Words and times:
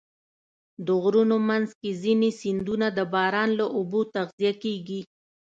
د 0.85 0.87
غرونو 1.01 1.37
منځ 1.49 1.69
کې 1.79 1.89
ځینې 2.03 2.29
سیندونه 2.41 2.87
د 2.97 2.99
باران 3.13 3.49
له 3.59 3.65
اوبو 3.77 3.99
تغذیه 4.15 4.53
کېږي. 4.63 5.01